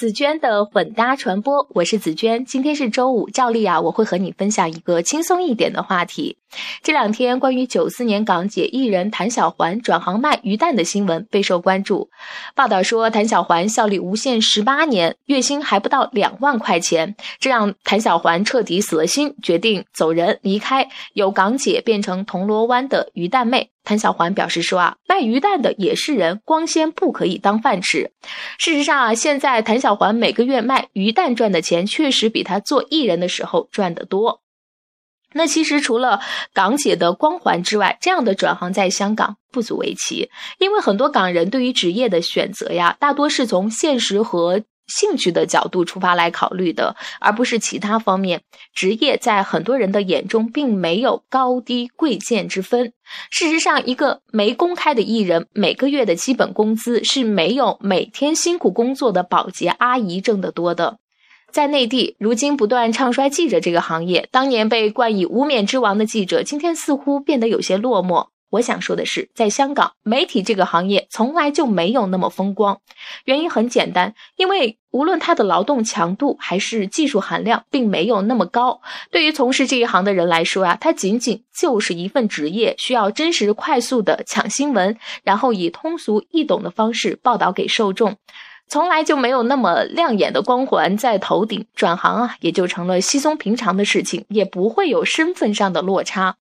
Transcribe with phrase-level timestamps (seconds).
[0.00, 2.46] 紫娟的混搭传播，我是紫娟。
[2.46, 6.38] 今天是周五，照例啊，我会和你分享一个轻松一点的话题。
[6.82, 12.10] 这两天，关于九四年港姐艺人谭小环转行卖鱼蛋的新闻备受关注。
[12.54, 23.70] 报道说，谭小环效力无线十八年，月薪还不到两万块钱，这让谭小环彻底死了心，决定走人离开，由港姐变成铜锣湾的鱼蛋妹。
[23.82, 28.12] 谭小环表示说啊，卖鱼蛋的也是人，光鲜不可以当饭吃。
[28.58, 34.42] 事实上啊，现在谭小环每个月卖鱼蛋赚的钱，确实比她做艺人的时候赚得多。
[35.32, 36.20] 那其实除了
[36.52, 44.62] 港姐的光环之外，这样的转行在香港不足为奇，因为很多港人对于职业的选择呀，大多是从现实和。
[44.92, 48.42] 兴趣的角度出发来考虑的，而不是其他方面。
[48.74, 52.92] 职业在很多人的眼中并没有高低贵贱之分。
[53.30, 60.98] 事实上，一个没公开的艺人，每个月的基本工资是没有每天辛苦工作的保洁阿姨挣得多的。
[61.52, 68.28] 在内地，如今不断唱衰记者这个行业，当年被冠以“无冕之王”的记者，今天似乎变得有些落寞。
[68.50, 72.80] 我想说的是，在香港，媒体这个行业从来就没有那么风光。
[73.24, 78.80] 原因很简单，因为无论他的劳动强度还是技术含量，并没有那么高。
[79.12, 88.16] 对于从事这一行的人来说啊，它仅仅就是一份职业，需要真实、快速的抢新闻，然后以通俗易懂的方式报道给受众，
[88.70, 91.66] 从来就没有那么亮眼的光环在头顶。
[91.74, 96.36] 转行啊，也就成了稀松平常的事情，也不会有身份上的落差。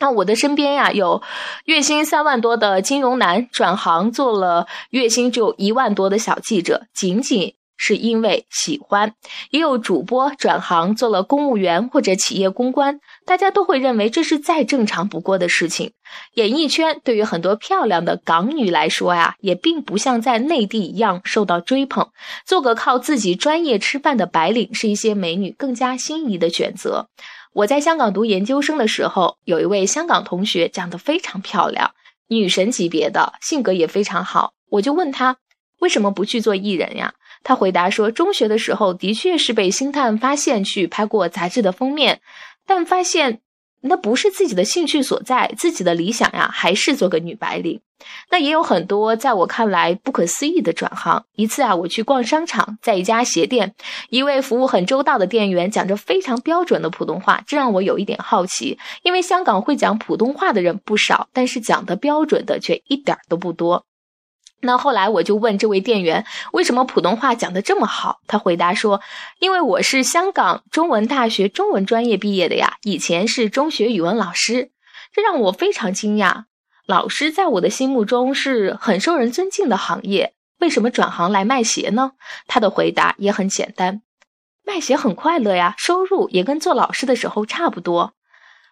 [0.00, 1.22] 那我的身边呀，有
[1.66, 9.08] 月薪三万多的金融男转行做了月薪就一万多的小记者，仅仅是因为喜欢；
[9.50, 15.92] 也有主播转行做了公务员或者企业公关，大家都会认为这是再正常不过的事情。
[16.34, 22.10] 演艺圈对于很多漂亮的港女来说呀，也并不像在内地一样受到追捧。
[22.44, 27.08] 做个靠自己专业吃饭的白领，是一些美女更加心仪的选择。
[27.54, 31.92] 我在香港读研究生的时候，有一位香港同学长得非常漂亮，
[32.28, 34.52] 女神级别的，性格也非常好。
[34.68, 35.38] 我就问她
[35.80, 37.14] 为什么不去做艺人呀？
[37.42, 42.20] 他回答说，中学的时候的确是被星探发现去拍过杂志的封面，
[42.66, 43.40] 但发现。
[43.82, 47.80] 那不是自己的兴趣所在，自己的理想呀，还是做个女白领。
[48.30, 51.24] 那也有很多在我看来不可思议的转行。
[51.34, 53.74] 一次啊，我去逛商场，在一家鞋店，
[54.10, 63.86] 一位服务很周到的店员讲着非常标准的普通话，这让我有一点好奇，因为香港会讲普通话的人不少，但是讲的标准的却一点都不多。
[64.62, 68.20] 那后来我就问这位店员，为什么普通话讲得这么好？
[68.26, 69.00] 他回答说
[69.40, 74.70] ：“因为我是香港中文大学中文专业毕业的呀，以前是中学语文老师。”
[75.12, 76.44] 这让我非常惊讶。
[76.86, 82.12] 老师在我的心目中是很受人尊敬的行业，为什么转行来卖鞋呢？
[82.46, 84.02] 他的回答也很简单：
[84.64, 88.12] 卖鞋很快乐呀，收入也跟做老师的时候差不多。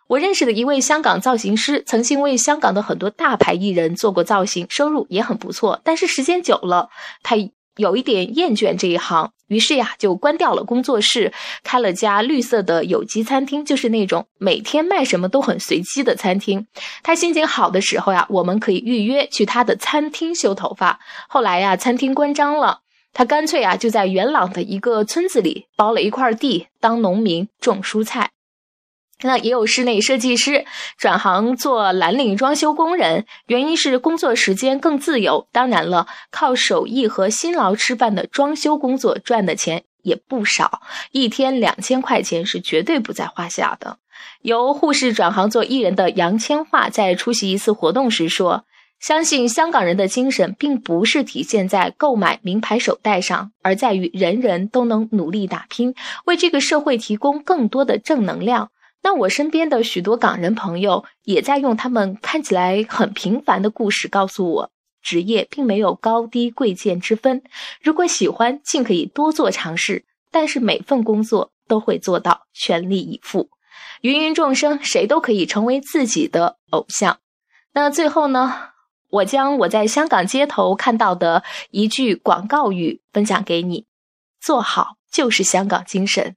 [0.08, 5.80] 我认识的一位香港造型师，曾经为香港的很多大牌艺人做过造型，收入也很不错。
[5.84, 6.88] 但是时间久了，
[7.22, 7.36] 他
[7.76, 16.66] 有一点厌倦这一行，于是呀，就关掉了工作室，开了家绿色的有机餐厅，就是那种每天卖什么都很随机的餐厅。
[17.02, 20.98] 他心情好的时候呀，我们可以预约去他的餐厅修头发。
[21.28, 22.80] 后来呀，餐厅关张了，
[23.12, 28.30] 他干脆啊，就在元朗的一个村子里包了一块地，当农民种蔬菜。
[29.22, 30.64] 那也有室内设计师
[30.96, 35.48] 转行做蓝领装修工人，原因是工作时间更自由。
[35.50, 43.98] 当然了，靠手艺和辛劳吃饭的装修工作赚的钱也不少，一天两千块钱是绝对不在话下的。
[44.42, 48.64] 由护士转行做艺人的杨千嬅在出席一次活动时说
[49.00, 55.94] ：“相信香港人的精神并不是体现在购买名牌手袋上，而在于人人都能努力打拼，
[56.26, 58.70] 为这个社会提供更多的正能量。”
[59.02, 64.70] 那我身边的许多港人朋友也在用他们看起来很平凡的故事告诉我，
[65.00, 67.42] 职业并没有高低贵贱之分。
[67.80, 73.48] 如果喜欢，尽可以多做尝试，但是每份工作都会做到全力以赴。
[74.02, 77.18] 芸芸众生，谁都可以成为自己的偶像。
[77.72, 78.70] 那最后呢，
[79.10, 83.86] 我将我在香港街头看到的一句广告语分享给你：
[84.40, 86.36] 做好就是香港精神。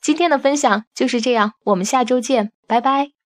[0.00, 3.19] 今天的分享就是这样，我们下周见，拜拜。